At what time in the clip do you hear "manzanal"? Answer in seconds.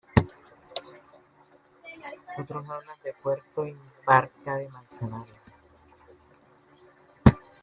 4.69-5.27